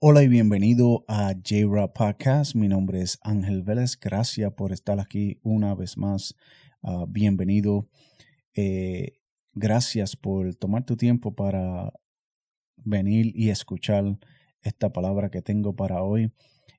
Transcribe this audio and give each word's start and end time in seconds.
Hola 0.00 0.22
y 0.22 0.28
bienvenido 0.28 1.04
a 1.08 1.32
J-Rap 1.32 1.92
Podcast. 1.92 2.54
Mi 2.54 2.68
nombre 2.68 3.00
es 3.00 3.18
Ángel 3.20 3.64
Vélez. 3.64 3.98
Gracias 3.98 4.52
por 4.52 4.70
estar 4.70 5.00
aquí 5.00 5.40
una 5.42 5.74
vez 5.74 5.98
más. 5.98 6.36
Ah, 6.84 7.04
bienvenido. 7.08 7.88
Eh, 8.54 9.18
gracias 9.54 10.14
por 10.14 10.54
tomar 10.54 10.86
tu 10.86 10.96
tiempo 10.96 11.34
para 11.34 11.92
venir 12.76 13.32
y 13.34 13.50
escuchar 13.50 14.20
esta 14.62 14.92
palabra 14.92 15.32
que 15.32 15.42
tengo 15.42 15.74
para 15.74 16.00
hoy. 16.04 16.30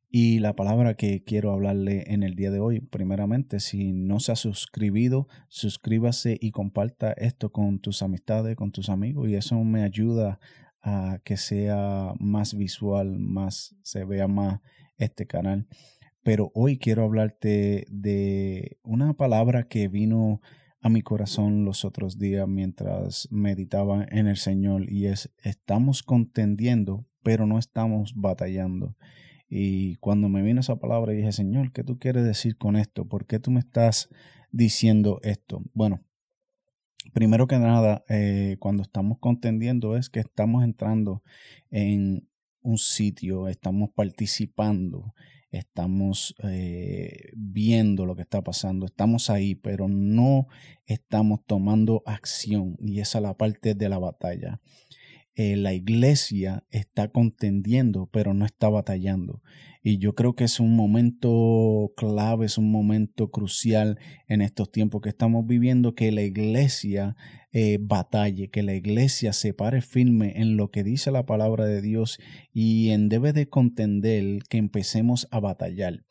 Y 0.10 0.40
la 0.40 0.56
palabra 0.56 0.94
que 0.94 1.26
quiero 1.26 1.52
hablarle 1.52 2.06
en 2.14 2.24
el 2.24 2.36
día 2.36 2.52
de 2.52 2.62
hoy, 2.62 2.80
primeramente, 2.80 3.60
si 3.60 3.92
no 3.92 4.22
se 4.22 4.32
ha 4.32 4.38
suscribido, 4.38 5.28
suscríbase 5.50 6.38
y 6.40 6.52
comparta 6.52 7.12
esto 7.12 7.52
con 7.52 7.80
tus 7.80 8.02
amistades, 8.02 8.56
con 8.56 8.72
tus 8.72 8.88
amigos, 8.88 9.28
y 9.28 9.36
eso 9.36 9.62
me 9.66 9.84
ayuda 9.84 10.40
a 10.82 11.20
que 11.24 11.38
sea 11.38 12.14
más 12.20 12.56
visual, 12.56 13.20
más 13.20 13.76
se 13.84 14.06
vea 14.06 14.28
más 14.28 14.62
este 14.98 15.26
canal. 15.28 15.68
Pero 16.24 16.52
hoy 16.54 16.78
quiero 16.78 17.04
hablarte 17.04 17.86
de 17.90 18.78
una 18.84 19.14
palabra 19.14 19.68
que 19.68 19.88
vino 19.88 20.42
a 20.82 20.90
mi 20.90 21.02
corazón 21.02 21.66
los 21.66 21.84
otros 21.84 22.18
días 22.18 22.48
mientras 22.48 23.28
meditaba 23.32 24.06
en 24.10 24.28
el 24.28 24.38
Señor 24.38 24.90
y 24.90 25.08
es 25.08 25.34
estamos 25.44 26.04
contendiendo, 26.04 27.06
pero 27.24 27.46
no 27.46 27.60
estamos 27.60 28.14
batallando. 28.16 28.96
Y 29.50 29.96
cuando 29.98 30.30
me 30.30 30.42
vino 30.42 30.62
esa 30.62 30.78
palabra 30.78 31.14
dije, 31.14 31.32
Señor, 31.32 31.72
¿qué 31.72 31.84
tú 31.84 31.98
quieres 31.98 32.24
decir 32.24 32.58
con 32.58 32.76
esto? 32.76 33.08
¿Por 33.08 33.26
qué 33.26 33.40
tú 33.40 33.52
me 33.52 33.60
estás 33.60 34.10
diciendo 34.52 35.20
esto? 35.24 35.64
Bueno, 35.74 36.02
primero 37.14 37.48
que 37.48 37.58
nada, 37.60 38.04
eh, 38.10 38.58
cuando 38.60 38.84
estamos 38.84 39.20
contendiendo 39.20 39.96
es 39.98 40.10
que 40.10 40.20
estamos 40.20 40.64
entrando 40.64 41.24
en 41.72 42.28
un 42.62 42.78
sitio, 42.78 43.48
estamos 43.48 43.90
participando, 43.92 45.14
estamos 45.52 46.36
eh, 46.44 47.32
viendo 47.36 48.06
lo 48.06 48.16
que 48.16 48.22
está 48.22 48.44
pasando, 48.44 48.86
estamos 48.86 49.30
ahí, 49.30 49.56
pero 49.56 49.88
no 49.88 50.48
estamos 50.86 51.46
tomando 51.46 52.04
acción 52.06 52.76
y 52.80 53.00
esa 53.00 53.20
es 53.20 53.24
la 53.24 53.38
parte 53.38 53.74
de 53.74 53.90
la 53.90 54.00
batalla. 54.00 54.60
Eh, 55.42 55.56
la 55.56 55.74
iglesia 55.74 56.66
está 56.70 57.08
contendiendo, 57.08 58.10
pero 58.12 58.34
no 58.34 58.46
está 58.46 58.68
batallando. 58.68 59.42
Y 59.82 59.98
yo 59.98 60.14
creo 60.14 60.36
que 60.36 60.44
es 60.44 60.60
un 60.60 60.76
momento 60.76 61.94
clave, 61.96 62.46
es 62.46 62.58
un 62.58 62.70
momento 62.70 63.32
crucial 63.32 63.98
en 64.28 64.42
estos 64.42 64.70
tiempos 64.70 65.00
que 65.00 65.08
estamos 65.08 65.48
viviendo, 65.48 65.96
que 65.96 66.12
la 66.12 66.24
iglesia 66.24 67.16
eh, 67.54 67.78
batalle, 67.80 68.50
que 68.50 68.64
la 68.64 68.74
iglesia 68.74 69.32
se 69.32 69.54
pare 69.54 69.82
firme 69.82 70.34
en 70.42 70.58
lo 70.58 70.72
que 70.72 70.84
dice 70.84 71.10
la 71.10 71.26
palabra 71.26 71.64
de 71.64 71.82
Dios 71.82 72.20
y 72.52 72.90
en 72.90 73.08
debe 73.08 73.32
de 73.32 73.48
contender 73.48 74.40
que 74.50 74.58
empecemos 74.58 75.26
a 75.32 75.40
batallar. 75.40 76.04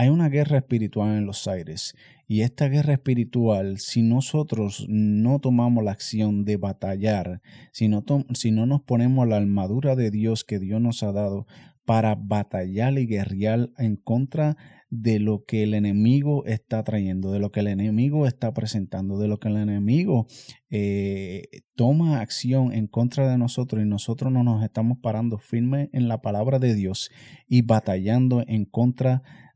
Hay 0.00 0.10
una 0.10 0.28
guerra 0.28 0.58
espiritual 0.58 1.18
en 1.18 1.26
los 1.26 1.48
aires 1.48 1.96
y 2.28 2.42
esta 2.42 2.68
guerra 2.68 2.92
espiritual, 2.92 3.78
si 3.78 4.02
nosotros 4.02 4.86
no 4.88 5.40
tomamos 5.40 5.82
la 5.82 5.90
acción 5.90 6.44
de 6.44 6.56
batallar, 6.56 7.42
si 7.72 7.88
no, 7.88 8.04
si 8.32 8.52
no 8.52 8.64
nos 8.64 8.80
ponemos 8.82 9.26
la 9.26 9.38
armadura 9.38 9.96
de 9.96 10.12
Dios 10.12 10.44
que 10.44 10.60
Dios 10.60 10.80
nos 10.80 11.02
ha 11.02 11.10
dado 11.10 11.48
para 11.84 12.14
batallar 12.14 12.96
y 12.96 13.06
guerrear 13.06 13.70
en 13.76 13.96
contra 13.96 14.56
de 14.88 15.18
lo 15.18 15.44
que 15.44 15.64
el 15.64 15.74
enemigo 15.74 16.44
está 16.46 16.84
trayendo, 16.84 17.32
de 17.32 17.40
lo 17.40 17.50
que 17.50 17.60
el 17.60 17.66
enemigo 17.66 18.28
está 18.28 18.54
presentando, 18.54 19.18
de 19.18 19.26
lo 19.26 19.40
que 19.40 19.48
el 19.48 19.56
enemigo 19.56 20.28
eh, 20.70 21.48
toma 21.74 22.20
acción 22.20 22.72
en 22.72 22.86
contra 22.86 23.28
de 23.28 23.36
nosotros 23.36 23.82
y 23.82 23.88
nosotros 23.88 24.32
no 24.32 24.44
nos 24.44 24.62
estamos 24.62 24.98
parando 24.98 25.38
firme 25.38 25.90
en 25.92 26.06
la 26.06 26.22
palabra 26.22 26.60
de 26.60 26.74
Dios 26.74 27.10
y 27.48 27.62
batallando 27.62 28.44
en 28.46 28.64
contra 28.64 29.22
de 29.24 29.47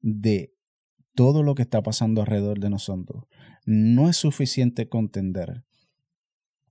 todo 1.14 1.42
lo 1.42 1.54
que 1.54 1.62
está 1.62 1.82
pasando 1.82 2.20
alrededor 2.20 2.60
de 2.60 2.70
nosotros. 2.70 3.24
No 3.64 4.08
es 4.08 4.16
suficiente 4.16 4.88
contender, 4.88 5.64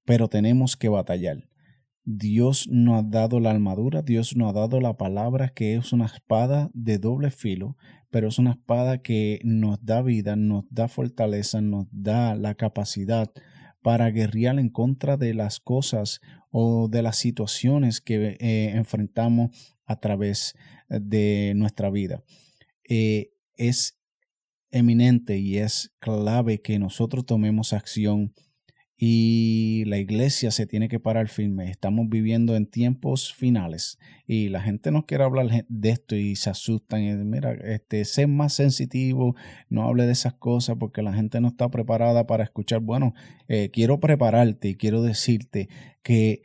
pero 0.06 0.28
tenemos 0.28 0.76
que 0.76 0.90
batallar. 0.90 1.48
Dios 2.04 2.68
nos 2.68 3.00
ha 3.00 3.08
dado 3.08 3.40
la 3.40 3.52
armadura, 3.52 4.02
Dios 4.02 4.36
nos 4.36 4.50
ha 4.50 4.60
dado 4.60 4.82
la 4.82 4.98
palabra 4.98 5.50
que 5.50 5.76
es 5.76 5.94
una 5.94 6.08
espada 6.08 6.72
de 6.74 6.98
doble 6.98 7.30
filo, 7.30 7.78
pero 8.10 8.28
es 8.28 8.40
una 8.40 8.52
espada 8.52 9.02
que 9.02 9.40
nos 9.44 9.84
da 9.86 10.02
vida, 10.02 10.36
nos 10.36 10.66
da 10.70 10.88
fortaleza, 10.88 11.62
nos 11.62 11.88
da 11.92 12.36
la 12.36 12.56
capacidad 12.56 13.32
para 13.82 14.10
guerrear 14.10 14.60
en 14.60 14.70
contra 14.70 15.16
de 15.16 15.34
las 15.34 15.60
cosas 15.60 16.22
o 16.50 16.88
de 16.90 17.04
las 17.04 17.18
situaciones 17.18 18.02
que 18.02 18.38
eh, 18.40 18.72
enfrentamos 18.76 19.76
a 19.86 20.00
través 20.00 20.56
de 20.90 21.54
nuestra 21.56 21.90
vida. 21.90 22.24
Eh, 22.94 23.32
es 23.56 23.98
eminente 24.70 25.38
y 25.38 25.60
es 25.60 25.94
clave 26.00 26.62
que 26.62 26.78
nosotros 26.78 27.26
tomemos 27.26 27.72
acción 27.72 28.34
y 28.98 29.86
la 29.86 29.98
iglesia 29.98 30.52
se 30.52 30.66
tiene 30.66 30.90
que 30.90 31.00
parar 31.00 31.30
firme. 31.30 31.72
Estamos 31.72 32.10
viviendo 32.10 32.54
en 32.58 32.70
tiempos 32.70 33.34
finales 33.34 33.98
y 34.28 34.50
la 34.50 34.60
gente 34.60 34.92
no 34.92 35.06
quiere 35.06 35.24
hablar 35.24 35.66
de 35.70 35.90
esto 35.90 36.18
y 36.18 36.36
se 36.36 36.50
asustan. 36.50 37.04
Y, 37.04 37.16
mira, 37.16 37.54
este, 37.54 38.04
sé 38.04 38.28
más 38.28 38.56
sensitivo, 38.56 39.38
no 39.70 39.88
hable 39.88 40.06
de 40.06 40.12
esas 40.12 40.34
cosas 40.34 40.76
porque 40.78 41.02
la 41.02 41.14
gente 41.14 41.40
no 41.40 41.48
está 41.48 41.72
preparada 41.72 42.28
para 42.28 42.44
escuchar. 42.44 42.82
Bueno, 42.82 43.14
eh, 43.48 43.70
quiero 43.72 44.02
prepararte 44.02 44.68
y 44.68 44.76
quiero 44.76 45.02
decirte 45.02 45.70
que 46.04 46.42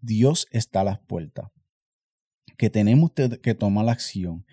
Dios 0.00 0.46
está 0.52 0.82
a 0.82 0.84
las 0.84 1.00
puertas, 1.00 1.50
que 2.56 2.70
tenemos 2.70 3.10
que 3.42 3.54
tomar 3.56 3.84
la 3.84 3.92
acción 3.92 4.44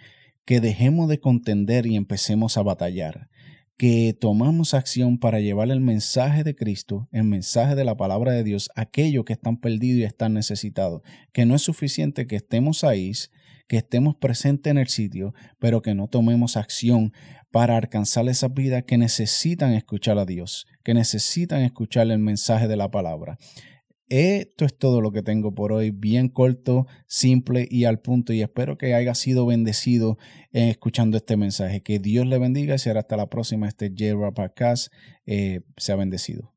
que 0.46 0.62
dejemos 0.62 1.10
de 1.10 1.20
contender 1.20 1.86
y 1.88 1.96
empecemos 1.96 2.58
a 2.58 2.64
batallar, 2.64 3.30
que 3.78 4.16
tomamos 4.20 4.74
acción 4.74 5.18
para 5.18 5.40
llevar 5.40 5.70
el 5.70 5.82
mensaje 5.82 6.44
de 6.44 6.56
Cristo, 6.56 7.10
el 7.12 7.26
mensaje 7.26 7.76
de 7.76 7.84
la 7.84 7.98
palabra 7.98 8.32
de 8.32 8.44
Dios 8.44 8.70
a 8.76 8.82
aquellos 8.82 9.26
que 9.26 9.34
están 9.34 9.58
perdidos 9.58 10.00
y 10.00 10.04
están 10.04 10.34
necesitados, 10.34 11.02
que 11.34 11.46
no 11.46 11.56
es 11.56 11.64
suficiente 11.64 12.28
que 12.28 12.38
estemos 12.38 12.84
ahí, 12.84 13.12
que 13.68 13.78
estemos 13.78 14.16
presentes 14.16 14.72
en 14.72 14.78
el 14.78 14.88
sitio, 14.88 15.34
pero 15.60 15.82
que 15.82 15.96
no 15.96 16.08
tomemos 16.08 16.56
acción 16.56 17.12
para 17.52 17.78
alcanzar 17.78 18.28
esas 18.30 18.54
vidas 18.54 18.84
que 18.86 18.98
necesitan 18.98 19.74
escuchar 19.74 20.20
a 20.20 20.26
Dios, 20.26 20.68
que 20.84 20.94
necesitan 20.94 21.62
escuchar 21.62 22.10
el 22.12 22.20
mensaje 22.20 22.68
de 22.68 22.78
la 22.78 22.92
palabra. 22.92 23.38
Esto 24.08 24.66
es 24.66 24.78
todo 24.78 25.02
lo 25.02 25.12
que 25.12 25.24
tengo 25.24 25.56
por 25.56 25.72
hoy, 25.72 25.92
bien 25.92 26.30
corto, 26.30 26.86
simple 27.08 27.68
y 27.70 27.86
al 27.86 28.00
punto. 28.00 28.34
Y 28.34 28.42
espero 28.42 28.78
que 28.78 28.94
haya 28.94 29.16
sido 29.16 29.46
bendecido 29.46 30.18
en 30.52 30.70
escuchando 30.70 31.18
este 31.18 31.38
mensaje. 31.38 31.82
Que 31.82 32.00
Dios 32.00 32.26
le 32.26 32.38
bendiga 32.38 32.76
y 32.76 32.80
será 32.80 33.02
hasta 33.02 33.18
la 33.18 33.30
próxima. 33.30 33.68
Este 33.68 33.90
J-Rap 33.90 34.36
Podcast. 34.36 34.94
Eh, 35.26 35.62
sea 35.78 35.96
bendecido. 35.96 36.55